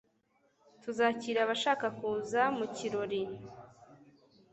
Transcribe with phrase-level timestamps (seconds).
[0.83, 3.21] tuzakira abashaka kuza mu kirori